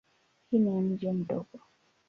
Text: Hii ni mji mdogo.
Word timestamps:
Hii 0.49 0.59
ni 0.59 0.81
mji 0.81 1.11
mdogo. 1.11 1.59